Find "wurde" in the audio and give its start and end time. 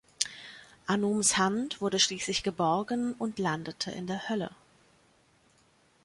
1.79-1.99